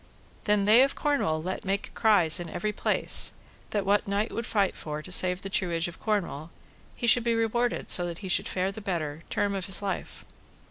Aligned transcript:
Then 0.45 0.65
they 0.65 0.81
of 0.81 0.95
Cornwall 0.95 1.43
let 1.43 1.63
make 1.63 1.91
cries 1.93 2.39
in 2.39 2.49
every 2.49 2.73
place, 2.73 3.33
that 3.69 3.85
what 3.85 4.07
knight 4.07 4.31
would 4.31 4.47
fight 4.47 4.75
for 4.75 5.03
to 5.03 5.11
save 5.11 5.43
the 5.43 5.47
truage 5.51 5.87
of 5.87 5.99
Cornwall, 5.99 6.49
he 6.95 7.05
should 7.05 7.23
be 7.23 7.35
rewarded 7.35 7.91
so 7.91 8.07
that 8.07 8.17
he 8.25 8.27
should 8.27 8.47
fare 8.47 8.71
the 8.71 8.81
better, 8.81 9.21
term 9.29 9.53
of 9.53 9.65
his 9.65 9.79
life. 9.79 10.25